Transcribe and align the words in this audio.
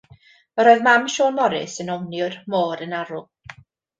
Yr 0.61 0.69
oedd 0.71 0.79
mam 0.87 1.03
Siôn 1.15 1.35
Morys 1.41 1.75
yn 1.83 1.93
ofni'r 1.97 2.39
môr 2.53 2.81
yn 2.89 2.99
arw. 3.03 3.21